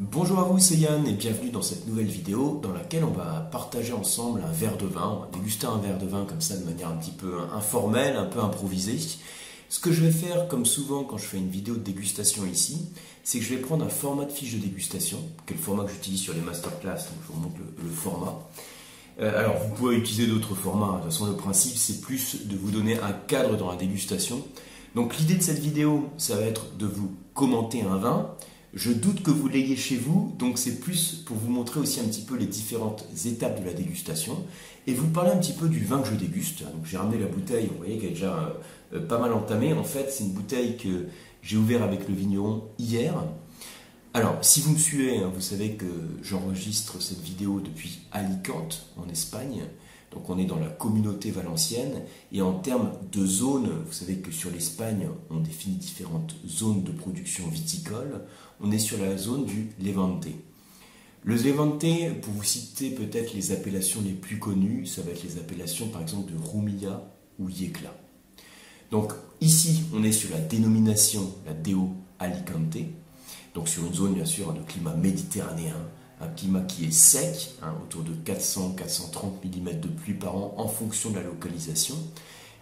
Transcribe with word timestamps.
Bonjour 0.00 0.40
à 0.40 0.42
vous, 0.42 0.58
c'est 0.58 0.74
Yann 0.74 1.06
et 1.06 1.12
bienvenue 1.12 1.50
dans 1.50 1.62
cette 1.62 1.86
nouvelle 1.86 2.08
vidéo 2.08 2.58
dans 2.60 2.72
laquelle 2.72 3.04
on 3.04 3.12
va 3.12 3.48
partager 3.52 3.92
ensemble 3.92 4.42
un 4.44 4.50
verre 4.50 4.76
de 4.76 4.86
vin. 4.86 5.08
On 5.08 5.20
va 5.20 5.28
déguster 5.32 5.68
un 5.68 5.78
verre 5.78 5.98
de 5.98 6.06
vin 6.06 6.24
comme 6.24 6.40
ça 6.40 6.56
de 6.56 6.64
manière 6.64 6.88
un 6.88 6.96
petit 6.96 7.12
peu 7.12 7.38
informelle, 7.52 8.16
un 8.16 8.24
peu 8.24 8.40
improvisée. 8.40 8.98
Ce 9.68 9.78
que 9.78 9.92
je 9.92 10.00
vais 10.00 10.10
faire, 10.10 10.48
comme 10.48 10.66
souvent 10.66 11.04
quand 11.04 11.16
je 11.16 11.26
fais 11.26 11.36
une 11.36 11.48
vidéo 11.48 11.74
de 11.74 11.80
dégustation 11.80 12.44
ici, 12.44 12.88
c'est 13.22 13.38
que 13.38 13.44
je 13.44 13.54
vais 13.54 13.60
prendre 13.60 13.84
un 13.84 13.88
format 13.88 14.24
de 14.24 14.32
fiche 14.32 14.54
de 14.54 14.58
dégustation, 14.58 15.18
qui 15.46 15.52
est 15.52 15.56
le 15.56 15.62
format 15.62 15.84
que 15.84 15.92
j'utilise 15.92 16.22
sur 16.22 16.34
les 16.34 16.40
masterclass, 16.40 16.96
donc 16.96 17.22
je 17.28 17.32
vous 17.32 17.40
montre 17.40 17.56
le, 17.80 17.88
format. 17.88 18.36
Euh, 19.20 19.38
alors 19.38 19.58
vous 19.58 19.74
pouvez 19.76 19.94
utiliser 19.94 20.26
d'autres 20.26 20.56
formats, 20.56 20.96
de 20.96 21.02
toute 21.04 21.12
façon 21.12 21.26
le 21.26 21.36
principe 21.36 21.76
c'est 21.76 22.00
plus 22.00 22.48
de 22.48 22.56
vous 22.56 22.72
donner 22.72 22.98
un 22.98 23.12
cadre 23.12 23.56
dans 23.56 23.70
la 23.70 23.76
dégustation. 23.76 24.42
Donc 24.96 25.16
l'idée 25.18 25.34
de 25.36 25.42
cette 25.42 25.60
vidéo, 25.60 26.08
ça 26.18 26.34
va 26.34 26.42
être 26.42 26.76
de 26.78 26.86
vous 26.86 27.14
commenter 27.32 27.82
un 27.82 27.96
vin, 27.96 28.34
je 28.74 28.92
doute 28.92 29.22
que 29.22 29.30
vous 29.30 29.48
l'ayez 29.48 29.76
chez 29.76 29.96
vous, 29.96 30.32
donc 30.38 30.58
c'est 30.58 30.80
plus 30.80 31.22
pour 31.24 31.36
vous 31.36 31.50
montrer 31.50 31.80
aussi 31.80 32.00
un 32.00 32.04
petit 32.04 32.22
peu 32.22 32.36
les 32.36 32.46
différentes 32.46 33.06
étapes 33.24 33.60
de 33.60 33.66
la 33.66 33.72
dégustation 33.72 34.36
et 34.86 34.94
vous 34.94 35.08
parler 35.08 35.30
un 35.30 35.36
petit 35.36 35.52
peu 35.52 35.68
du 35.68 35.84
vin 35.84 36.00
que 36.00 36.08
je 36.08 36.14
déguste. 36.14 36.64
J'ai 36.84 36.96
ramené 36.96 37.18
la 37.18 37.26
bouteille, 37.26 37.68
vous 37.70 37.78
voyez 37.78 37.98
qu'elle 37.98 38.10
est 38.10 38.14
déjà 38.14 38.52
euh, 38.92 39.00
pas 39.00 39.18
mal 39.18 39.32
entamée. 39.32 39.72
En 39.72 39.84
fait, 39.84 40.10
c'est 40.10 40.24
une 40.24 40.32
bouteille 40.32 40.76
que 40.76 41.06
j'ai 41.42 41.56
ouverte 41.56 41.82
avec 41.82 42.08
le 42.08 42.14
vigneron 42.14 42.64
hier. 42.78 43.14
Alors, 44.12 44.38
si 44.42 44.60
vous 44.60 44.72
me 44.72 44.78
suivez, 44.78 45.18
hein, 45.18 45.30
vous 45.32 45.40
savez 45.40 45.72
que 45.72 45.86
j'enregistre 46.22 47.00
cette 47.00 47.20
vidéo 47.20 47.60
depuis 47.60 48.00
Alicante, 48.12 48.86
en 48.96 49.08
Espagne. 49.08 49.62
Donc 50.14 50.30
on 50.30 50.38
est 50.38 50.44
dans 50.44 50.58
la 50.58 50.68
communauté 50.68 51.30
valencienne. 51.30 52.02
Et 52.32 52.40
en 52.42 52.54
termes 52.54 52.92
de 53.12 53.26
zones, 53.26 53.70
vous 53.84 53.92
savez 53.92 54.16
que 54.16 54.30
sur 54.30 54.50
l'Espagne, 54.50 55.08
on 55.30 55.40
définit 55.40 55.76
différentes 55.76 56.36
zones 56.46 56.82
de 56.82 56.92
production 56.92 57.48
viticole. 57.48 58.22
On 58.60 58.70
est 58.70 58.78
sur 58.78 58.98
la 58.98 59.16
zone 59.16 59.44
du 59.44 59.70
Levante. 59.82 60.28
Le 61.24 61.36
Levante, 61.36 61.86
pour 62.20 62.32
vous 62.34 62.44
citer 62.44 62.90
peut-être 62.90 63.34
les 63.34 63.52
appellations 63.52 64.02
les 64.04 64.12
plus 64.12 64.38
connues, 64.38 64.86
ça 64.86 65.02
va 65.02 65.10
être 65.10 65.24
les 65.24 65.38
appellations 65.38 65.88
par 65.88 66.02
exemple 66.02 66.30
de 66.30 66.38
Rumilla 66.38 67.10
ou 67.38 67.48
Yecla. 67.48 67.94
Donc 68.90 69.12
ici, 69.40 69.84
on 69.94 70.04
est 70.04 70.12
sur 70.12 70.30
la 70.30 70.38
dénomination, 70.38 71.32
la 71.46 71.54
Deo 71.54 71.88
Alicante, 72.18 72.76
donc 73.54 73.68
sur 73.68 73.86
une 73.86 73.94
zone 73.94 74.14
bien 74.14 74.26
sûr 74.26 74.52
de 74.52 74.60
climat 74.60 74.94
méditerranéen, 74.94 75.76
un 76.20 76.28
climat 76.28 76.60
qui 76.60 76.86
est 76.86 76.92
sec, 76.92 77.54
hein, 77.62 77.74
autour 77.82 78.02
de 78.02 78.12
400-430 78.12 79.44
mm 79.44 79.80
de 79.80 79.88
pluie 79.88 80.14
par 80.14 80.36
an 80.36 80.54
en 80.56 80.68
fonction 80.68 81.10
de 81.10 81.16
la 81.16 81.22
localisation, 81.22 81.96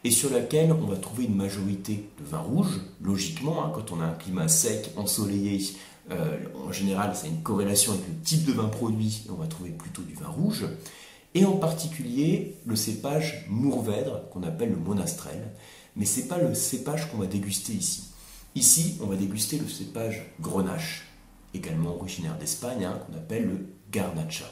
et 0.05 0.11
sur 0.11 0.31
laquelle 0.31 0.73
on 0.73 0.87
va 0.87 0.97
trouver 0.97 1.25
une 1.25 1.37
majorité 1.37 2.09
de 2.19 2.25
vins 2.25 2.41
rouges, 2.41 2.81
logiquement, 3.03 3.65
hein, 3.65 3.73
quand 3.75 3.93
on 3.93 4.01
a 4.01 4.05
un 4.05 4.15
climat 4.15 4.49
sec, 4.49 4.91
ensoleillé, 4.97 5.61
euh, 6.11 6.39
en 6.67 6.73
général 6.73 7.13
c'est 7.15 7.29
une 7.29 7.43
corrélation 7.43 7.93
avec 7.93 8.07
le 8.09 8.15
type 8.25 8.45
de 8.45 8.53
vin 8.53 8.69
produit, 8.69 9.25
on 9.31 9.35
va 9.35 9.47
trouver 9.47 9.71
plutôt 9.71 10.03
du 10.03 10.15
vin 10.15 10.29
rouge, 10.29 10.67
et 11.35 11.45
en 11.45 11.57
particulier 11.57 12.57
le 12.67 12.77
cépage 12.77 13.47
Mourvèdre, 13.49 14.29
qu'on 14.31 14.43
appelle 14.43 14.71
le 14.71 14.77
monastrel, 14.77 15.53
mais 15.97 16.05
ce 16.05 16.21
n'est 16.21 16.27
pas 16.27 16.39
le 16.39 16.55
cépage 16.55 17.11
qu'on 17.11 17.19
va 17.19 17.27
déguster 17.27 17.73
ici. 17.73 18.05
Ici, 18.55 18.99
on 19.01 19.07
va 19.07 19.17
déguster 19.17 19.59
le 19.59 19.69
cépage 19.69 20.27
Grenache, 20.41 21.07
également 21.55 21.95
originaire 21.97 22.37
d'Espagne, 22.39 22.85
hein, 22.85 22.99
qu'on 23.07 23.17
appelle 23.17 23.45
le 23.45 23.67
Garnacha. 23.91 24.47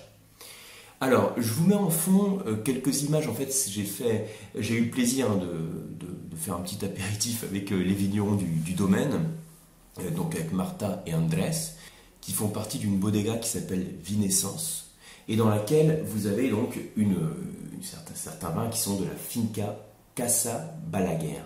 Alors, 1.02 1.32
je 1.38 1.52
vous 1.54 1.66
mets 1.66 1.74
en 1.74 1.88
fond 1.88 2.40
euh, 2.46 2.56
quelques 2.56 3.02
images. 3.02 3.26
En 3.26 3.32
fait, 3.32 3.50
j'ai 3.70 3.84
fait, 3.84 4.26
j'ai 4.54 4.76
eu 4.76 4.90
plaisir 4.90 5.30
hein, 5.30 5.36
de, 5.36 6.36
faire 6.36 6.56
un 6.56 6.60
petit 6.60 6.84
apéritif 6.84 7.42
avec 7.44 7.72
euh, 7.72 7.76
les 7.76 7.94
vignerons 7.94 8.34
du, 8.34 8.72
domaine, 8.72 9.30
euh, 9.98 10.10
donc 10.10 10.34
avec 10.34 10.52
Martha 10.52 11.02
et 11.06 11.14
Andrés, 11.14 11.74
qui 12.20 12.32
font 12.32 12.48
partie 12.48 12.78
d'une 12.78 12.98
bodega 12.98 13.36
qui 13.36 13.48
s'appelle 13.48 13.86
Vinescence, 14.02 14.90
et 15.28 15.36
dans 15.36 15.48
laquelle 15.48 16.02
vous 16.06 16.26
avez 16.26 16.50
donc 16.50 16.78
une, 16.96 17.16
certains, 17.82 18.50
vins 18.50 18.68
qui 18.68 18.78
sont 18.78 18.96
de 18.96 19.04
la 19.04 19.14
finca 19.16 19.76
Casa 20.14 20.74
Balaguer. 20.86 21.40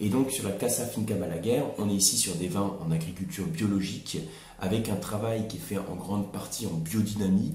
Et 0.00 0.08
donc 0.08 0.30
sur 0.30 0.44
la 0.44 0.52
Casa 0.52 0.84
Finca 0.86 1.14
Balaguer, 1.14 1.62
on 1.78 1.88
est 1.88 1.94
ici 1.94 2.16
sur 2.16 2.34
des 2.34 2.48
vins 2.48 2.76
en 2.84 2.90
agriculture 2.90 3.46
biologique 3.46 4.18
avec 4.58 4.88
un 4.88 4.96
travail 4.96 5.46
qui 5.46 5.56
est 5.56 5.60
fait 5.60 5.78
en 5.78 5.94
grande 5.94 6.32
partie 6.32 6.66
en 6.66 6.76
biodynamie. 6.76 7.54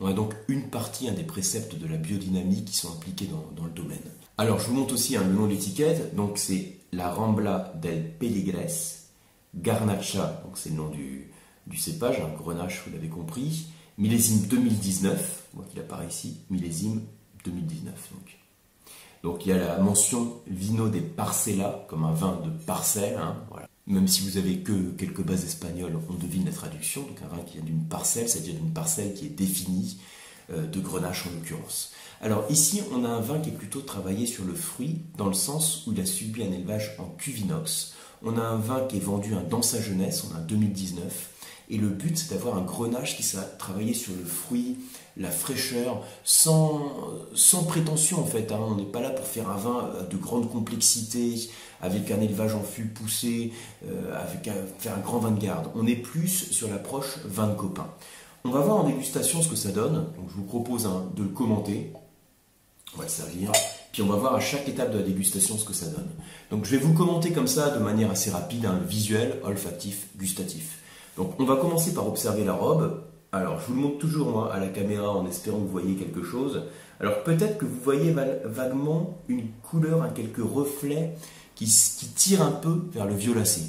On 0.00 0.06
a 0.06 0.12
donc 0.12 0.34
une 0.48 0.64
partie, 0.64 1.08
un 1.08 1.14
des 1.14 1.24
préceptes 1.24 1.76
de 1.76 1.86
la 1.86 1.96
biodynamie 1.96 2.64
qui 2.64 2.76
sont 2.76 2.92
appliqués 2.92 3.28
dans, 3.56 3.64
le 3.64 3.70
domaine. 3.70 3.98
Alors 4.36 4.60
je 4.60 4.68
vous 4.68 4.74
montre 4.74 4.94
aussi 4.94 5.16
un 5.16 5.24
le 5.24 5.32
nom 5.32 5.46
de 5.46 5.52
l'étiquette, 5.52 6.14
donc 6.14 6.38
c'est 6.38 6.76
la 6.92 7.10
Rambla 7.10 7.72
del 7.80 8.12
Peligres, 8.12 9.06
Garnacha, 9.54 10.42
donc 10.44 10.58
c'est 10.58 10.70
le 10.70 10.76
nom 10.76 10.88
du, 10.90 11.30
cépage, 11.76 12.20
un 12.20 12.36
grenache, 12.36 12.82
vous 12.86 12.92
l'avez 12.92 13.08
compris, 13.08 13.66
millésime 13.96 14.46
2019, 14.46 15.48
moi 15.54 15.64
qui 15.72 15.80
apparaît 15.80 16.08
ici, 16.08 16.38
millésime 16.50 17.02
2019 17.44 17.94
donc. 18.12 18.38
Donc 19.22 19.46
il 19.46 19.50
y 19.50 19.52
a 19.52 19.58
la 19.58 19.78
mention 19.78 20.34
vino 20.46 20.88
des 20.88 21.00
parcella, 21.00 21.84
comme 21.88 22.04
un 22.04 22.12
vin 22.12 22.40
de 22.44 22.50
parcelle. 22.64 23.18
Hein, 23.18 23.36
Même 23.86 24.08
si 24.08 24.22
vous 24.22 24.36
avez 24.36 24.58
que 24.58 24.90
quelques 24.96 25.22
bases 25.22 25.44
espagnoles, 25.44 25.98
on 26.08 26.14
devine 26.14 26.44
la 26.44 26.52
traduction. 26.52 27.02
Donc 27.02 27.18
un 27.22 27.36
vin 27.36 27.42
qui 27.42 27.54
vient 27.54 27.64
d'une 27.64 27.84
parcelle, 27.84 28.28
c'est-à-dire 28.28 28.54
d'une 28.54 28.72
parcelle 28.72 29.14
qui 29.14 29.26
est 29.26 29.30
définie, 29.30 29.98
euh, 30.50 30.66
de 30.66 30.80
grenache 30.80 31.26
en 31.26 31.30
l'occurrence. 31.30 31.92
Alors 32.20 32.44
ici, 32.50 32.82
on 32.92 33.04
a 33.04 33.08
un 33.08 33.20
vin 33.20 33.38
qui 33.38 33.50
est 33.50 33.52
plutôt 33.52 33.80
travaillé 33.80 34.26
sur 34.26 34.44
le 34.44 34.54
fruit, 34.54 35.02
dans 35.16 35.26
le 35.26 35.34
sens 35.34 35.86
où 35.86 35.92
il 35.92 36.00
a 36.00 36.06
subi 36.06 36.42
un 36.42 36.52
élevage 36.52 36.96
en 36.98 37.04
cuvinox. 37.04 37.94
On 38.22 38.36
a 38.36 38.42
un 38.42 38.56
vin 38.56 38.80
qui 38.86 38.96
est 38.96 39.00
vendu 39.00 39.32
dans 39.48 39.62
sa 39.62 39.80
jeunesse, 39.80 40.24
on 40.28 40.34
a 40.34 40.38
un 40.38 40.42
2019. 40.42 41.30
Et 41.70 41.76
le 41.76 41.88
but, 41.88 42.16
c'est 42.16 42.30
d'avoir 42.34 42.56
un 42.56 42.62
grenache 42.62 43.16
qui 43.16 43.22
sera 43.22 43.42
travaillé 43.42 43.92
sur 43.92 44.12
le 44.14 44.24
fruit, 44.24 44.78
la 45.16 45.30
fraîcheur, 45.30 46.02
sans, 46.24 46.80
sans 47.34 47.64
prétention 47.64 48.20
en 48.20 48.24
fait. 48.24 48.50
Hein. 48.52 48.60
On 48.60 48.76
n'est 48.76 48.84
pas 48.84 49.00
là 49.00 49.10
pour 49.10 49.26
faire 49.26 49.50
un 49.50 49.56
vin 49.56 49.90
de 50.08 50.16
grande 50.16 50.50
complexité, 50.50 51.50
avec 51.82 52.10
un 52.10 52.20
élevage 52.20 52.54
en 52.54 52.62
fût 52.62 52.86
poussé, 52.86 53.52
euh, 53.86 54.18
avec 54.18 54.50
faire 54.78 54.94
un 54.94 55.00
grand 55.00 55.18
vin 55.18 55.30
de 55.30 55.40
garde. 55.40 55.68
On 55.74 55.86
est 55.86 55.96
plus 55.96 56.50
sur 56.50 56.68
l'approche 56.68 57.18
vin 57.24 57.48
de 57.48 57.54
copain. 57.54 57.88
On 58.44 58.50
va 58.50 58.60
voir 58.60 58.78
en 58.78 58.84
dégustation 58.84 59.42
ce 59.42 59.48
que 59.48 59.56
ça 59.56 59.70
donne. 59.70 60.06
Donc, 60.16 60.30
je 60.30 60.36
vous 60.36 60.44
propose 60.44 60.86
hein, 60.86 61.06
de 61.16 61.22
le 61.22 61.28
commenter. 61.28 61.92
On 62.94 62.98
va 62.98 63.04
le 63.04 63.10
servir. 63.10 63.52
Puis 63.92 64.02
on 64.02 64.06
va 64.06 64.16
voir 64.16 64.34
à 64.34 64.40
chaque 64.40 64.68
étape 64.68 64.92
de 64.92 64.98
la 64.98 65.04
dégustation 65.04 65.58
ce 65.58 65.64
que 65.64 65.72
ça 65.72 65.86
donne. 65.86 66.08
Donc 66.50 66.64
je 66.64 66.70
vais 66.70 66.76
vous 66.76 66.92
commenter 66.92 67.32
comme 67.32 67.46
ça 67.48 67.70
de 67.70 67.82
manière 67.82 68.10
assez 68.10 68.30
rapide, 68.30 68.66
un 68.66 68.78
visuel, 68.78 69.40
olfactif, 69.44 70.08
gustatif. 70.16 70.78
Donc 71.18 71.34
on 71.40 71.44
va 71.44 71.56
commencer 71.56 71.92
par 71.92 72.06
observer 72.06 72.44
la 72.44 72.52
robe. 72.52 73.02
Alors 73.32 73.60
je 73.60 73.66
vous 73.66 73.74
le 73.74 73.80
montre 73.80 73.98
toujours 73.98 74.30
moi 74.30 74.54
à 74.54 74.60
la 74.60 74.68
caméra 74.68 75.10
en 75.10 75.26
espérant 75.26 75.58
que 75.58 75.64
vous 75.64 75.68
voyez 75.68 75.96
quelque 75.96 76.22
chose. 76.22 76.62
Alors 77.00 77.24
peut-être 77.24 77.58
que 77.58 77.64
vous 77.64 77.80
voyez 77.82 78.14
vaguement 78.44 79.18
une 79.26 79.48
couleur, 79.68 80.02
un 80.02 80.10
quelques 80.10 80.38
reflets 80.38 81.14
qui, 81.56 81.66
qui 81.66 82.06
tirent 82.06 82.42
un 82.42 82.52
peu 82.52 82.84
vers 82.92 83.04
le 83.04 83.14
violacé. 83.14 83.62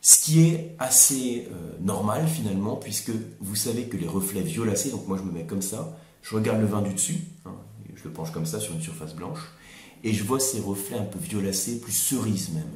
Ce 0.00 0.20
qui 0.20 0.46
est 0.46 0.74
assez 0.80 1.48
euh, 1.50 1.76
normal 1.80 2.26
finalement, 2.26 2.74
puisque 2.74 3.12
vous 3.40 3.54
savez 3.54 3.84
que 3.84 3.96
les 3.96 4.08
reflets 4.08 4.42
violacés, 4.42 4.90
donc 4.90 5.06
moi 5.06 5.16
je 5.16 5.22
me 5.22 5.32
mets 5.32 5.44
comme 5.44 5.62
ça, 5.62 5.96
je 6.22 6.34
regarde 6.34 6.60
le 6.60 6.66
vin 6.66 6.82
du 6.82 6.92
dessus, 6.92 7.20
hein, 7.46 7.54
je 7.94 8.04
le 8.04 8.10
penche 8.10 8.32
comme 8.32 8.46
ça 8.46 8.58
sur 8.58 8.74
une 8.74 8.80
surface 8.80 9.14
blanche, 9.14 9.40
et 10.04 10.12
je 10.12 10.24
vois 10.24 10.40
ces 10.40 10.60
reflets 10.60 10.98
un 10.98 11.04
peu 11.04 11.18
violacés, 11.18 11.80
plus 11.80 11.92
cerises 11.92 12.50
même. 12.50 12.70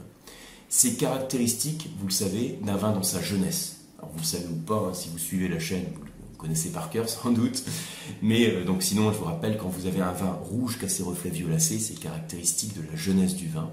C'est 0.74 0.94
caractéristique, 0.94 1.90
vous 1.98 2.06
le 2.06 2.12
savez, 2.12 2.58
d'un 2.62 2.76
vin 2.76 2.92
dans 2.92 3.02
sa 3.02 3.20
jeunesse. 3.20 3.80
Alors 3.98 4.10
vous 4.10 4.20
le 4.20 4.24
savez 4.24 4.46
ou 4.50 4.56
pas, 4.56 4.86
hein, 4.88 4.94
si 4.94 5.10
vous 5.10 5.18
suivez 5.18 5.46
la 5.46 5.58
chaîne, 5.58 5.84
vous 5.94 6.00
le 6.02 6.38
connaissez 6.38 6.70
par 6.70 6.88
cœur 6.88 7.06
sans 7.10 7.30
doute. 7.30 7.62
Mais 8.22 8.46
euh, 8.46 8.64
donc 8.64 8.82
sinon, 8.82 9.12
je 9.12 9.18
vous 9.18 9.26
rappelle, 9.26 9.58
quand 9.58 9.68
vous 9.68 9.84
avez 9.84 10.00
un 10.00 10.12
vin 10.12 10.32
rouge 10.32 10.78
qui 10.78 10.86
a 10.86 10.88
ses 10.88 11.02
reflets 11.02 11.28
violacés, 11.28 11.78
c'est 11.78 12.00
caractéristique 12.00 12.74
de 12.74 12.90
la 12.90 12.96
jeunesse 12.96 13.36
du 13.36 13.48
vin. 13.48 13.70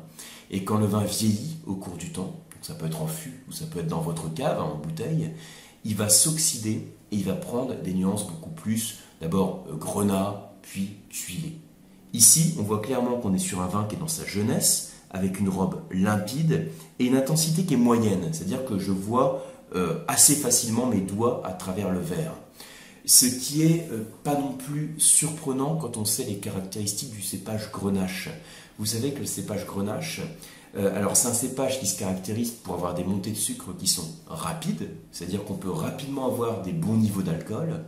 Et 0.51 0.65
quand 0.65 0.77
le 0.77 0.87
vin 0.87 1.05
vieillit 1.05 1.59
au 1.65 1.75
cours 1.75 1.95
du 1.95 2.11
temps, 2.11 2.35
donc 2.51 2.63
ça 2.63 2.73
peut 2.73 2.87
être 2.87 3.01
en 3.01 3.07
fût 3.07 3.45
ou 3.47 3.53
ça 3.53 3.65
peut 3.65 3.79
être 3.79 3.87
dans 3.87 4.01
votre 4.01 4.33
cave, 4.33 4.59
hein, 4.59 4.63
en 4.63 4.75
bouteille, 4.75 5.31
il 5.85 5.95
va 5.95 6.09
s'oxyder 6.09 6.85
et 7.13 7.15
il 7.15 7.23
va 7.23 7.33
prendre 7.33 7.81
des 7.81 7.93
nuances 7.93 8.27
beaucoup 8.27 8.51
plus, 8.51 8.97
d'abord 9.21 9.65
euh, 9.69 9.75
grenat, 9.77 10.51
puis 10.63 10.97
tuilé. 11.09 11.59
Ici, 12.11 12.55
on 12.59 12.63
voit 12.63 12.81
clairement 12.81 13.19
qu'on 13.19 13.33
est 13.33 13.39
sur 13.39 13.61
un 13.61 13.67
vin 13.67 13.85
qui 13.85 13.95
est 13.95 13.99
dans 13.99 14.09
sa 14.09 14.25
jeunesse, 14.25 14.91
avec 15.11 15.39
une 15.39 15.49
robe 15.49 15.81
limpide 15.91 16.69
et 16.99 17.05
une 17.05 17.15
intensité 17.15 17.63
qui 17.63 17.73
est 17.73 17.77
moyenne, 17.77 18.29
c'est-à-dire 18.31 18.65
que 18.65 18.77
je 18.77 18.91
vois 18.91 19.45
euh, 19.75 19.99
assez 20.07 20.35
facilement 20.35 20.85
mes 20.85 21.01
doigts 21.01 21.41
à 21.45 21.51
travers 21.51 21.91
le 21.91 21.99
verre. 21.99 22.33
Ce 23.05 23.25
qui 23.25 23.63
est 23.63 23.87
euh, 23.91 24.03
pas 24.23 24.35
non 24.35 24.53
plus 24.53 24.95
surprenant 24.97 25.75
quand 25.75 25.97
on 25.97 26.05
sait 26.05 26.25
les 26.25 26.37
caractéristiques 26.37 27.11
du 27.11 27.21
cépage 27.21 27.71
grenache. 27.71 28.29
Vous 28.77 28.85
savez 28.85 29.13
que 29.13 29.19
le 29.19 29.25
cépage 29.25 29.65
grenache, 29.65 30.21
euh, 30.77 30.95
alors 30.95 31.17
c'est 31.17 31.27
un 31.27 31.33
cépage 31.33 31.79
qui 31.79 31.87
se 31.87 31.97
caractérise 31.97 32.51
pour 32.51 32.75
avoir 32.75 32.93
des 32.93 33.03
montées 33.03 33.31
de 33.31 33.35
sucre 33.35 33.75
qui 33.77 33.87
sont 33.87 34.07
rapides, 34.27 34.89
c'est-à-dire 35.11 35.43
qu'on 35.43 35.55
peut 35.55 35.71
rapidement 35.71 36.27
avoir 36.27 36.61
des 36.61 36.71
bons 36.71 36.95
niveaux 36.95 37.23
d'alcool. 37.23 37.81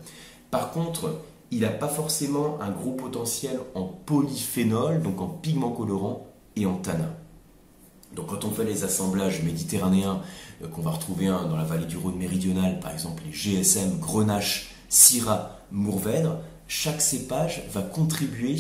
Par 0.50 0.72
contre, 0.72 1.22
il 1.52 1.62
n'a 1.62 1.70
pas 1.70 1.88
forcément 1.88 2.60
un 2.62 2.72
gros 2.72 2.94
potentiel 2.94 3.60
en 3.76 3.84
polyphénol, 3.84 5.02
donc 5.02 5.22
en 5.22 5.28
pigments 5.28 5.72
colorants, 5.72 6.31
et 6.56 6.66
en 6.66 6.76
tanin. 6.76 7.14
Donc 8.16 8.28
quand 8.28 8.46
on 8.46 8.52
fait 8.52 8.66
les 8.66 8.84
assemblages 8.84 9.42
méditerranéens 9.44 10.22
euh, 10.64 10.68
qu'on 10.68 10.82
va 10.82 10.92
retrouver 10.92 11.28
dans 11.28 11.56
la 11.56 11.64
vallée 11.64 11.86
du 11.86 11.98
Rhône 11.98 12.18
méridionale, 12.18 12.80
par 12.80 12.92
exemple 12.92 13.24
les 13.26 13.32
GSM, 13.32 14.00
Grenache, 14.00 14.72
Syrah, 14.90 15.60
Mourvèdre, 15.72 16.40
chaque 16.68 17.02
cépage 17.02 17.64
va 17.74 17.82
contribuer 17.82 18.58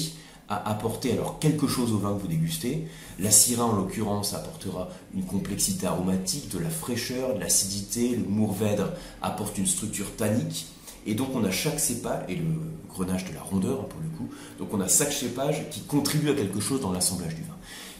à 0.47 0.69
apporter 0.69 1.13
alors 1.13 1.39
quelque 1.39 1.67
chose 1.67 1.93
au 1.93 1.97
vin 1.97 2.13
que 2.13 2.21
vous 2.21 2.27
dégustez. 2.27 2.87
La 3.19 3.31
Syrah 3.31 3.65
en 3.65 3.73
l'occurrence 3.73 4.33
apportera 4.33 4.89
une 5.13 5.23
complexité 5.23 5.87
aromatique, 5.87 6.49
de 6.53 6.59
la 6.59 6.69
fraîcheur, 6.69 7.35
de 7.35 7.39
l'acidité, 7.39 8.15
le 8.17 8.25
Mourvèdre 8.27 8.91
apporte 9.21 9.57
une 9.57 9.65
structure 9.65 10.13
tannique. 10.17 10.67
Et 11.05 11.15
donc 11.15 11.29
on 11.35 11.43
a 11.43 11.51
chaque 11.51 11.79
cépage, 11.79 12.23
et 12.29 12.35
le 12.35 12.45
grenache 12.89 13.25
de 13.25 13.33
la 13.33 13.41
rondeur 13.41 13.87
pour 13.87 13.99
le 14.01 14.09
coup, 14.17 14.29
donc 14.59 14.73
on 14.73 14.81
a 14.81 14.87
chaque 14.87 15.13
cépage 15.13 15.69
qui 15.69 15.81
contribue 15.81 16.29
à 16.29 16.33
quelque 16.33 16.59
chose 16.59 16.81
dans 16.81 16.91
l'assemblage 16.91 17.35
du 17.35 17.41
vin. 17.41 17.55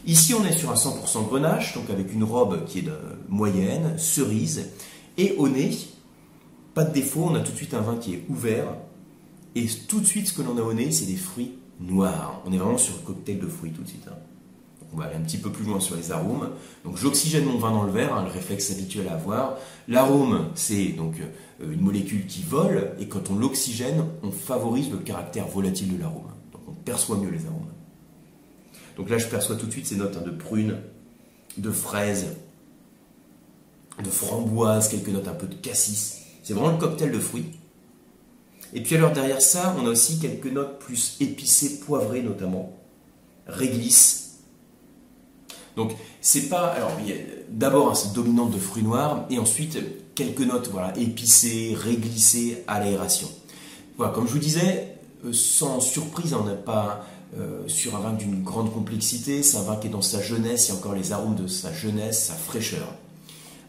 Ici 0.06 0.34
on 0.34 0.44
est 0.44 0.52
sur 0.52 0.70
un 0.70 0.74
100% 0.74 1.26
grenache, 1.28 1.74
donc 1.74 1.90
avec 1.90 2.12
une 2.12 2.24
robe 2.24 2.64
qui 2.66 2.80
est 2.80 2.82
de 2.82 2.96
moyenne, 3.28 3.94
cerise, 3.98 4.70
et 5.18 5.34
au 5.38 5.48
nez, 5.48 5.76
pas 6.74 6.84
de 6.84 6.92
défaut, 6.92 7.28
on 7.30 7.34
a 7.34 7.40
tout 7.40 7.52
de 7.52 7.56
suite 7.56 7.74
un 7.74 7.80
vin 7.80 7.96
qui 7.96 8.14
est 8.14 8.24
ouvert, 8.28 8.66
et 9.54 9.66
tout 9.88 10.00
de 10.00 10.06
suite 10.06 10.28
ce 10.28 10.32
que 10.32 10.42
l'on 10.42 10.56
a 10.58 10.62
au 10.62 10.72
nez, 10.72 10.90
c'est 10.92 11.06
des 11.06 11.16
fruits 11.16 11.52
noirs. 11.80 12.40
On 12.46 12.52
est 12.52 12.56
vraiment 12.56 12.78
sur 12.78 12.94
le 12.94 13.00
cocktail 13.00 13.38
de 13.38 13.46
fruits 13.46 13.72
tout 13.72 13.82
de 13.82 13.88
suite. 13.88 14.06
Hein. 14.08 14.16
On 14.92 14.98
va 14.98 15.06
aller 15.06 15.16
un 15.16 15.20
petit 15.20 15.38
peu 15.38 15.50
plus 15.50 15.64
loin 15.64 15.80
sur 15.80 15.96
les 15.96 16.12
arômes. 16.12 16.50
Donc 16.84 16.98
j'oxygène 16.98 17.44
mon 17.44 17.58
vin 17.58 17.70
dans 17.70 17.84
le 17.84 17.92
verre, 17.92 18.14
hein, 18.14 18.24
le 18.24 18.30
réflexe 18.30 18.70
habituel 18.70 19.08
à 19.08 19.14
avoir. 19.14 19.56
L'arôme, 19.88 20.50
c'est 20.54 20.88
donc 20.88 21.14
euh, 21.20 21.72
une 21.72 21.80
molécule 21.80 22.26
qui 22.26 22.42
vole, 22.42 22.92
et 23.00 23.08
quand 23.08 23.30
on 23.30 23.36
l'oxygène, 23.36 24.04
on 24.22 24.30
favorise 24.30 24.90
le 24.90 24.98
caractère 24.98 25.48
volatile 25.48 25.96
de 25.96 26.00
l'arôme. 26.00 26.30
Donc 26.52 26.62
on 26.68 26.72
perçoit 26.72 27.16
mieux 27.16 27.30
les 27.30 27.46
arômes. 27.46 27.62
Donc 28.96 29.08
là, 29.08 29.16
je 29.16 29.26
perçois 29.26 29.56
tout 29.56 29.66
de 29.66 29.72
suite 29.72 29.86
ces 29.86 29.96
notes 29.96 30.16
hein, 30.18 30.24
de 30.24 30.30
prune, 30.30 30.76
de 31.56 31.70
fraise, 31.70 32.26
de 34.02 34.10
framboise, 34.10 34.88
quelques 34.88 35.08
notes 35.08 35.28
un 35.28 35.34
peu 35.34 35.46
de 35.46 35.54
cassis. 35.54 36.22
C'est 36.42 36.54
vraiment 36.54 36.72
le 36.72 36.78
cocktail 36.78 37.12
de 37.12 37.18
fruits. 37.18 37.46
Et 38.74 38.82
puis 38.82 38.96
alors 38.96 39.12
derrière 39.12 39.40
ça, 39.40 39.74
on 39.78 39.86
a 39.86 39.90
aussi 39.90 40.18
quelques 40.18 40.46
notes 40.46 40.78
plus 40.78 41.16
épicées, 41.20 41.80
poivrées 41.80 42.22
notamment, 42.22 42.72
réglisse, 43.46 44.31
donc 45.76 45.92
c'est 46.20 46.48
pas 46.48 46.66
alors 46.68 46.92
d'abord 47.48 47.90
hein, 47.90 47.94
c'est 47.94 48.12
dominante 48.12 48.50
de 48.50 48.58
fruits 48.58 48.82
noirs 48.82 49.24
et 49.30 49.38
ensuite 49.38 49.78
quelques 50.14 50.40
notes 50.40 50.68
voilà 50.70 50.96
épicées, 50.98 51.76
réglissées 51.78 52.62
à 52.66 52.80
l'aération. 52.80 53.28
Voilà, 53.96 54.12
comme 54.12 54.26
je 54.26 54.32
vous 54.32 54.38
disais, 54.38 54.96
euh, 55.24 55.32
sans 55.32 55.80
surprise, 55.80 56.34
on 56.34 56.44
n'est 56.44 56.54
pas 56.56 57.06
euh, 57.38 57.66
sur 57.66 57.96
un 57.96 58.00
vin 58.00 58.12
d'une 58.12 58.42
grande 58.42 58.72
complexité, 58.72 59.42
c'est 59.42 59.58
un 59.58 59.62
vin 59.62 59.76
qui 59.76 59.88
est 59.88 59.90
dans 59.90 60.02
sa 60.02 60.20
jeunesse, 60.20 60.68
il 60.68 60.72
y 60.72 60.74
a 60.74 60.78
encore 60.78 60.94
les 60.94 61.12
arômes 61.12 61.34
de 61.34 61.46
sa 61.46 61.72
jeunesse, 61.72 62.26
sa 62.26 62.34
fraîcheur. 62.34 62.86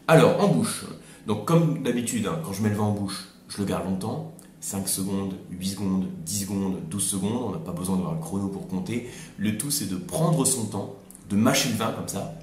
Alors 0.08 0.42
en 0.42 0.48
bouche, 0.48 0.84
donc 1.26 1.44
comme 1.44 1.82
d'habitude, 1.82 2.26
hein, 2.26 2.38
quand 2.44 2.52
je 2.52 2.62
mets 2.62 2.68
le 2.68 2.76
vin 2.76 2.84
en 2.84 2.92
bouche, 2.92 3.28
je 3.48 3.58
le 3.58 3.64
garde 3.64 3.84
longtemps. 3.84 4.30
5 4.60 4.88
secondes, 4.88 5.34
8 5.50 5.66
secondes, 5.66 6.06
10 6.24 6.40
secondes, 6.40 6.76
12 6.88 7.02
secondes, 7.02 7.42
on 7.44 7.50
n'a 7.50 7.58
pas 7.58 7.72
besoin 7.72 7.96
d'avoir 7.96 8.14
un 8.14 8.18
chrono 8.18 8.48
pour 8.48 8.66
compter. 8.66 9.10
Le 9.36 9.58
tout, 9.58 9.70
c'est 9.70 9.90
de 9.90 9.96
prendre 9.96 10.46
son 10.46 10.64
temps, 10.64 10.94
de 11.28 11.36
mâcher 11.36 11.70
le 11.70 11.76
vin 11.76 11.92
comme 11.92 12.08
ça 12.08 12.34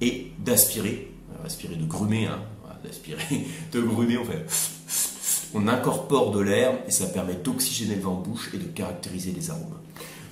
et 0.00 0.32
d'aspirer, 0.38 1.12
aspirer 1.44 1.76
de 1.76 1.84
grumer, 1.84 2.26
hein, 2.26 2.40
d'aspirer, 2.82 3.46
de 3.72 3.80
grumer, 3.80 4.18
on 4.18 4.24
fait, 4.24 4.46
on 5.54 5.68
incorpore 5.68 6.32
de 6.32 6.40
l'air 6.40 6.78
et 6.86 6.90
ça 6.90 7.06
permet 7.06 7.34
d'oxygéner 7.34 7.96
le 7.96 8.02
vin 8.02 8.10
en 8.10 8.20
bouche 8.20 8.50
et 8.54 8.58
de 8.58 8.64
caractériser 8.64 9.32
les 9.32 9.50
arômes. 9.50 9.78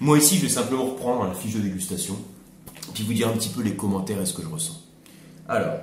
Moi 0.01 0.19
ici, 0.19 0.37
je 0.37 0.43
vais 0.43 0.49
simplement 0.49 0.85
reprendre 0.85 1.29
la 1.29 1.35
fiche 1.35 1.55
de 1.55 1.61
dégustation 1.61 2.19
puis 2.93 3.05
vous 3.05 3.13
dire 3.13 3.29
un 3.29 3.33
petit 3.33 3.49
peu 3.49 3.63
les 3.63 3.75
commentaires 3.75 4.21
et 4.21 4.27
ce 4.27 4.35
que 4.35 4.43
je 4.43 4.49
ressens. 4.49 4.81
Alors, 5.49 5.79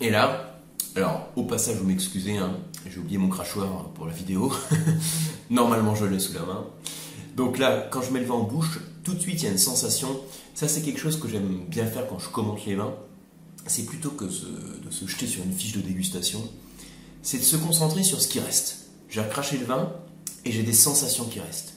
et 0.00 0.10
là, 0.10 0.49
alors, 0.96 1.28
au 1.36 1.44
passage, 1.44 1.76
vous 1.76 1.86
m'excusez, 1.86 2.36
hein, 2.36 2.56
j'ai 2.88 2.98
oublié 2.98 3.16
mon 3.16 3.28
crachoir 3.28 3.90
pour 3.90 4.06
la 4.06 4.12
vidéo. 4.12 4.52
Normalement, 5.50 5.94
je 5.94 6.04
l'ai 6.04 6.18
sous 6.18 6.32
la 6.32 6.40
main. 6.40 6.66
Donc 7.36 7.58
là, 7.58 7.86
quand 7.90 8.02
je 8.02 8.10
mets 8.12 8.20
le 8.20 8.26
vin 8.26 8.34
en 8.34 8.42
bouche, 8.42 8.80
tout 9.04 9.14
de 9.14 9.20
suite, 9.20 9.40
il 9.40 9.44
y 9.44 9.48
a 9.48 9.52
une 9.52 9.58
sensation. 9.58 10.08
Ça, 10.54 10.66
c'est 10.66 10.82
quelque 10.82 10.98
chose 10.98 11.20
que 11.20 11.28
j'aime 11.28 11.64
bien 11.68 11.86
faire 11.86 12.08
quand 12.08 12.18
je 12.18 12.28
commente 12.28 12.66
les 12.66 12.74
vins. 12.74 12.94
C'est 13.66 13.86
plutôt 13.86 14.10
que 14.10 14.24
de 14.24 14.90
se 14.90 15.06
jeter 15.06 15.26
sur 15.26 15.44
une 15.44 15.52
fiche 15.52 15.72
de 15.72 15.80
dégustation. 15.80 16.40
C'est 17.22 17.38
de 17.38 17.44
se 17.44 17.56
concentrer 17.56 18.02
sur 18.02 18.20
ce 18.20 18.26
qui 18.26 18.40
reste. 18.40 18.88
J'ai 19.08 19.20
recraché 19.20 19.58
le 19.58 19.66
vin 19.66 19.92
et 20.44 20.50
j'ai 20.50 20.62
des 20.62 20.72
sensations 20.72 21.24
qui 21.24 21.38
restent. 21.38 21.74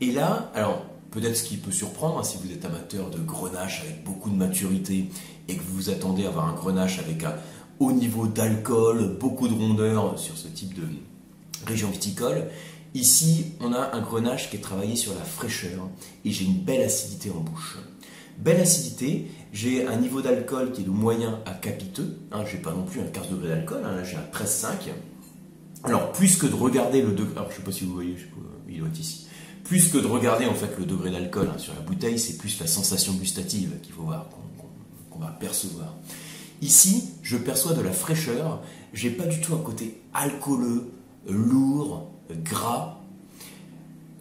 Et 0.00 0.10
là, 0.10 0.50
alors, 0.54 0.86
peut-être 1.10 1.36
ce 1.36 1.44
qui 1.44 1.56
peut 1.56 1.72
surprendre, 1.72 2.18
hein, 2.18 2.24
si 2.24 2.38
vous 2.42 2.50
êtes 2.50 2.64
amateur 2.64 3.10
de 3.10 3.18
grenache 3.18 3.82
avec 3.82 4.04
beaucoup 4.04 4.30
de 4.30 4.36
maturité 4.36 5.10
et 5.48 5.56
que 5.56 5.62
vous 5.62 5.74
vous 5.74 5.90
attendez 5.90 6.24
à 6.24 6.28
avoir 6.28 6.48
un 6.48 6.54
grenache 6.54 6.98
avec 6.98 7.24
un, 7.24 7.34
haut 7.80 7.92
niveau 7.92 8.26
d'alcool, 8.26 9.16
beaucoup 9.18 9.48
de 9.48 9.54
rondeur 9.54 10.18
sur 10.18 10.36
ce 10.36 10.48
type 10.48 10.74
de 10.74 10.82
région 11.66 11.90
viticole. 11.90 12.48
Ici, 12.94 13.46
on 13.60 13.72
a 13.72 13.94
un 13.94 14.00
grenache 14.00 14.50
qui 14.50 14.56
est 14.56 14.60
travaillé 14.60 14.96
sur 14.96 15.14
la 15.14 15.24
fraîcheur 15.24 15.88
et 16.24 16.30
j'ai 16.30 16.44
une 16.44 16.58
belle 16.58 16.82
acidité 16.82 17.30
en 17.30 17.40
bouche. 17.40 17.78
Belle 18.38 18.60
acidité, 18.60 19.26
j'ai 19.52 19.86
un 19.86 19.96
niveau 19.96 20.20
d'alcool 20.20 20.72
qui 20.72 20.82
est 20.82 20.84
de 20.84 20.90
moyen 20.90 21.40
à 21.46 21.52
capiteux. 21.52 22.18
Hein, 22.32 22.44
j'ai 22.50 22.58
pas 22.58 22.72
non 22.72 22.84
plus 22.84 23.00
un 23.00 23.04
15 23.04 23.30
degré 23.30 23.48
d'alcool, 23.48 23.82
hein, 23.84 23.96
là 23.96 24.04
j'ai 24.04 24.16
un 24.16 24.26
13,5. 24.32 24.90
Alors, 25.84 26.12
plus 26.12 26.36
que 26.36 26.46
de 26.46 26.54
regarder 26.54 27.02
le 27.02 27.12
degré, 27.12 27.36
alors 27.36 27.50
je 27.50 27.56
sais 27.56 27.62
pas 27.62 27.72
si 27.72 27.84
vous 27.84 27.94
voyez, 27.94 28.16
il 28.68 28.78
doit 28.78 28.88
ici. 28.98 29.26
Plus 29.64 29.92
de 29.92 30.06
regarder 30.06 30.46
en 30.46 30.54
fait 30.54 30.70
le 30.78 30.84
degré 30.84 31.10
d'alcool 31.10 31.48
hein, 31.52 31.58
sur 31.58 31.74
la 31.74 31.80
bouteille, 31.80 32.18
c'est 32.18 32.36
plus 32.36 32.58
la 32.60 32.66
sensation 32.66 33.12
gustative 33.14 33.70
qu'il 33.82 33.92
faut 33.92 34.02
voir, 34.02 34.28
qu'on 35.10 35.18
va 35.18 35.28
percevoir. 35.28 35.94
Ici, 36.64 37.10
je 37.22 37.36
perçois 37.36 37.74
de 37.74 37.82
la 37.82 37.92
fraîcheur, 37.92 38.62
j'ai 38.94 39.10
pas 39.10 39.26
du 39.26 39.38
tout 39.42 39.52
un 39.54 39.58
côté 39.58 40.00
alcooleux, 40.14 40.90
lourd, 41.28 42.08
gras. 42.42 43.00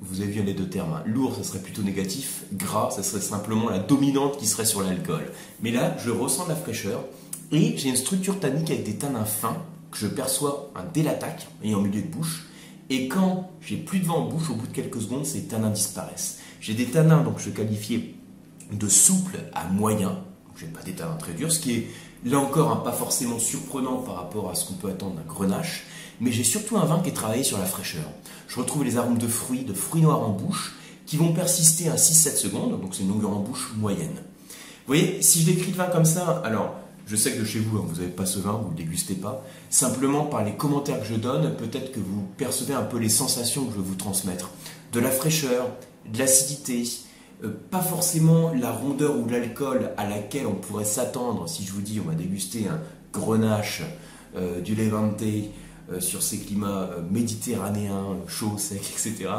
Vous 0.01 0.19
avez 0.19 0.29
vu 0.29 0.43
les 0.43 0.53
deux 0.53 0.67
termes. 0.67 0.91
Hein. 0.91 1.03
Lourd, 1.05 1.37
ça 1.37 1.43
serait 1.43 1.59
plutôt 1.59 1.83
négatif. 1.83 2.43
Gras, 2.51 2.91
ça 2.91 3.01
serait 3.01 3.21
simplement 3.21 3.69
la 3.69 3.79
dominante 3.79 4.35
qui 4.35 4.45
serait 4.45 4.65
sur 4.65 4.81
l'alcool. 4.81 5.31
Mais 5.61 5.71
là, 5.71 5.95
je 6.03 6.09
ressens 6.09 6.43
de 6.43 6.49
la 6.49 6.57
fraîcheur 6.57 7.05
et 7.53 7.77
j'ai 7.77 7.87
une 7.87 7.95
structure 7.95 8.37
tannique 8.41 8.71
avec 8.71 8.83
des 8.83 8.95
tanins 8.95 9.23
fins 9.23 9.63
que 9.89 9.97
je 9.97 10.07
perçois 10.07 10.69
dès 10.93 11.03
l'attaque 11.03 11.47
et 11.63 11.73
en 11.73 11.79
milieu 11.79 12.01
de 12.01 12.07
bouche. 12.07 12.49
Et 12.89 13.07
quand 13.07 13.51
j'ai 13.61 13.77
plus 13.77 13.99
de 13.99 14.05
vent 14.05 14.17
en 14.17 14.27
bouche, 14.27 14.49
au 14.49 14.55
bout 14.55 14.67
de 14.67 14.73
quelques 14.73 15.01
secondes, 15.01 15.25
ces 15.25 15.43
tanins 15.43 15.69
disparaissent. 15.69 16.39
J'ai 16.59 16.73
des 16.73 16.87
tanins, 16.87 17.23
donc 17.23 17.39
je 17.39 17.51
qualifiais 17.51 18.15
de 18.69 18.87
souple 18.89 19.39
à 19.53 19.69
moyen. 19.69 20.19
Je 20.57 20.65
n'ai 20.65 20.71
pas 20.71 20.81
des 20.81 20.91
tanins 20.91 21.15
très 21.15 21.31
durs, 21.31 21.53
ce 21.53 21.59
qui 21.59 21.71
est 21.71 21.87
Là 22.25 22.39
encore, 22.39 22.71
un 22.71 22.77
pas 22.77 22.93
forcément 22.93 23.37
surprenant 23.37 23.97
par 23.97 24.15
rapport 24.15 24.49
à 24.49 24.55
ce 24.55 24.65
qu'on 24.65 24.75
peut 24.75 24.89
attendre 24.89 25.15
d'un 25.15 25.23
grenache, 25.23 25.83
mais 26.21 26.31
j'ai 26.31 26.45
surtout 26.45 26.77
un 26.77 26.85
vin 26.85 26.99
qui 27.01 27.09
est 27.09 27.13
travaillé 27.13 27.43
sur 27.43 27.57
la 27.57 27.65
fraîcheur. 27.65 28.05
Je 28.47 28.59
retrouve 28.59 28.85
les 28.85 28.97
arômes 28.97 29.17
de 29.17 29.27
fruits, 29.27 29.63
de 29.63 29.73
fruits 29.73 30.01
noirs 30.01 30.21
en 30.21 30.29
bouche, 30.29 30.75
qui 31.05 31.17
vont 31.17 31.33
persister 31.33 31.89
à 31.89 31.95
6-7 31.95 32.37
secondes, 32.37 32.79
donc 32.79 32.95
c'est 32.95 33.03
une 33.03 33.09
longueur 33.09 33.31
en 33.31 33.41
bouche 33.41 33.73
moyenne. 33.75 34.15
Vous 34.15 34.87
voyez, 34.87 35.21
si 35.21 35.41
je 35.41 35.47
décris 35.47 35.71
le 35.71 35.77
vin 35.77 35.87
comme 35.87 36.05
ça, 36.05 36.41
alors 36.45 36.75
je 37.05 37.17
sais 37.17 37.33
que 37.33 37.41
de 37.41 37.45
chez 37.45 37.59
vous, 37.59 37.77
hein, 37.77 37.85
vous 37.85 37.95
n'avez 37.95 38.11
pas 38.11 38.25
ce 38.25 38.39
vin, 38.39 38.53
vous 38.53 38.71
ne 38.71 38.77
le 38.77 38.83
dégustez 38.83 39.15
pas. 39.15 39.43
Simplement, 39.69 40.25
par 40.25 40.45
les 40.45 40.53
commentaires 40.53 41.01
que 41.01 41.05
je 41.05 41.15
donne, 41.15 41.55
peut-être 41.55 41.91
que 41.91 41.99
vous 41.99 42.23
percevez 42.37 42.73
un 42.73 42.83
peu 42.83 42.97
les 42.97 43.09
sensations 43.09 43.65
que 43.65 43.71
je 43.71 43.77
veux 43.77 43.83
vous 43.83 43.95
transmettre. 43.95 44.51
De 44.93 45.01
la 45.01 45.11
fraîcheur, 45.11 45.67
de 46.11 46.19
l'acidité, 46.19 46.85
pas 47.49 47.81
forcément 47.81 48.53
la 48.53 48.71
rondeur 48.71 49.17
ou 49.17 49.27
l'alcool 49.27 49.91
à 49.97 50.07
laquelle 50.07 50.47
on 50.47 50.55
pourrait 50.55 50.85
s'attendre 50.85 51.47
si 51.49 51.63
je 51.63 51.71
vous 51.71 51.81
dis 51.81 51.99
on 51.99 52.09
va 52.09 52.15
déguster 52.15 52.67
un 52.67 52.79
grenache 53.11 53.81
euh, 54.35 54.61
du 54.61 54.75
Levante 54.75 55.21
euh, 55.21 55.99
sur 55.99 56.23
ces 56.23 56.39
climats 56.39 56.89
méditerranéens, 57.11 58.17
chauds, 58.27 58.57
secs, 58.57 58.77
etc. 58.77 59.29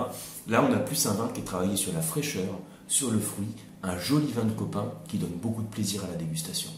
Là, 0.47 0.65
on 0.69 0.73
a 0.73 0.79
plus 0.79 1.07
un 1.07 1.15
vin 1.15 1.29
qui 1.33 1.41
est 1.41 1.45
travaillé 1.45 1.77
sur 1.77 1.93
la 1.93 2.03
fraîcheur, 2.03 2.59
sur 2.87 3.11
le 3.11 3.19
fruit, 3.19 3.49
un 3.83 3.99
joli 3.99 4.31
vin 4.33 4.45
de 4.45 4.53
copain 4.53 4.93
qui 5.09 5.19
donne 5.19 5.37
beaucoup 5.43 5.63
de 5.63 5.69
plaisir 5.69 6.05
à 6.05 6.09
la 6.09 6.17
dégustation. 6.17 6.71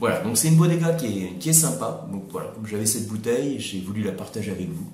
Voilà, 0.00 0.20
donc 0.20 0.36
c'est 0.36 0.48
une 0.48 0.56
bodega 0.56 0.92
qui 0.92 1.06
est, 1.06 1.38
qui 1.38 1.48
est 1.48 1.54
sympa. 1.54 2.06
Donc 2.12 2.24
voilà, 2.30 2.52
j'avais 2.64 2.86
cette 2.86 3.08
bouteille, 3.08 3.58
j'ai 3.58 3.80
voulu 3.80 4.02
la 4.02 4.12
partager 4.12 4.52
avec 4.52 4.68
vous. 4.68 4.86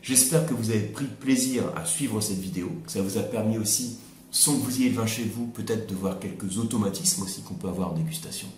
J'espère 0.00 0.46
que 0.46 0.54
vous 0.54 0.70
avez 0.70 0.80
pris 0.80 1.06
plaisir 1.06 1.64
à 1.76 1.84
suivre 1.84 2.20
cette 2.20 2.38
vidéo, 2.38 2.70
que 2.86 2.92
ça 2.92 3.02
vous 3.02 3.18
a 3.18 3.22
permis 3.22 3.58
aussi 3.58 3.98
sans 4.36 4.58
que 4.58 4.64
vous 4.64 4.80
ayez 4.82 4.90
le 4.90 4.96
vin 4.96 5.06
chez 5.06 5.24
vous, 5.24 5.46
peut-être 5.46 5.88
de 5.88 5.94
voir 5.94 6.18
quelques 6.18 6.58
automatismes 6.58 7.22
aussi 7.22 7.40
qu'on 7.40 7.54
peut 7.54 7.68
avoir 7.68 7.92
en 7.92 7.94
dégustation. 7.94 8.48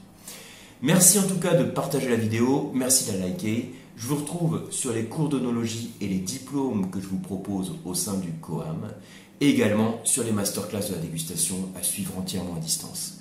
Merci 0.82 1.20
en 1.20 1.22
tout 1.22 1.38
cas 1.38 1.54
de 1.54 1.62
partager 1.62 2.08
la 2.08 2.16
vidéo, 2.16 2.72
merci 2.74 3.08
de 3.08 3.16
la 3.16 3.28
liker. 3.28 3.72
Je 3.96 4.06
vous 4.08 4.16
retrouve 4.16 4.62
sur 4.70 4.92
les 4.92 5.04
cours 5.04 5.28
d'onologie 5.28 5.92
et 6.00 6.08
les 6.08 6.18
diplômes 6.18 6.90
que 6.90 7.00
je 7.00 7.06
vous 7.06 7.20
propose 7.20 7.76
au 7.84 7.94
sein 7.94 8.14
du 8.14 8.32
COAM, 8.40 8.88
et 9.40 9.50
également 9.50 10.00
sur 10.02 10.24
les 10.24 10.32
masterclass 10.32 10.88
de 10.88 10.96
la 10.96 11.00
dégustation 11.00 11.68
à 11.78 11.84
suivre 11.84 12.18
entièrement 12.18 12.56
à 12.56 12.58
distance. 12.58 13.18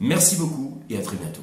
Merci 0.00 0.36
beaucoup 0.36 0.78
et 0.88 0.96
à 0.96 1.02
très 1.02 1.18
bientôt. 1.18 1.42